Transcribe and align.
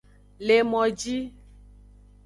Le 0.45 0.63
moji. 0.63 1.31